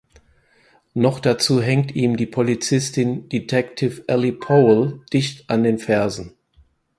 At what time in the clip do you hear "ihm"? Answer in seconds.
1.95-2.17